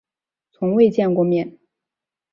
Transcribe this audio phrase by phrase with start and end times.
[0.51, 1.59] 从未见过面